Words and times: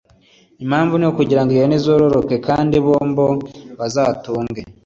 Impamvu 0.63 0.93
ni 0.97 1.05
ukugirango 1.11 1.49
iyo 1.51 1.61
hene 1.63 1.75
izororoke, 1.79 2.35
kandi 2.47 2.75
bombo 2.85 3.25
bazatunge 3.79 4.61